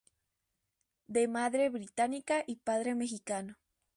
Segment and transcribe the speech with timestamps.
[1.05, 3.59] De madre británica y padre mexicano.